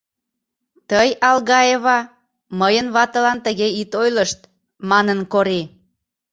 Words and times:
—Тый, 0.89 1.09
Алгаева, 1.29 1.99
мыйын 2.59 2.87
ватылан 2.95 3.39
тыге 3.45 3.67
ит 3.81 3.91
ойлышт,— 4.01 4.39
манын 4.89 5.19
Кори. 5.31 5.61